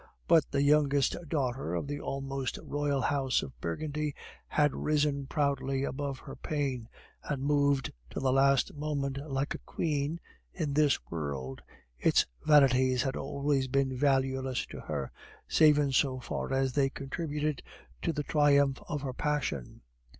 But 0.27 0.49
the 0.49 0.63
youngest 0.63 1.15
daughter 1.29 1.75
of 1.75 1.85
the 1.85 1.99
almost 1.99 2.57
royal 2.63 3.01
house 3.01 3.43
of 3.43 3.61
Burgundy 3.61 4.15
had 4.47 4.73
risen 4.75 5.27
proudly 5.27 5.83
above 5.83 6.17
her 6.17 6.35
pain, 6.35 6.89
and 7.21 7.43
moved 7.43 7.93
till 8.09 8.23
the 8.23 8.33
last 8.33 8.73
moment 8.73 9.19
like 9.29 9.53
a 9.53 9.59
queen 9.59 10.19
in 10.53 10.73
this 10.73 10.97
world 11.11 11.61
its 11.99 12.25
vanities 12.43 13.03
had 13.03 13.15
always 13.15 13.67
been 13.67 13.95
valueless 13.95 14.65
for 14.67 14.79
her, 14.79 15.11
save 15.47 15.77
in 15.77 15.91
so 15.91 16.19
far 16.19 16.51
as 16.51 16.73
they 16.73 16.89
contributed 16.89 17.61
to 18.01 18.11
the 18.11 18.23
triumph 18.23 18.81
of 18.89 19.03
her 19.03 19.13
passion. 19.13 19.81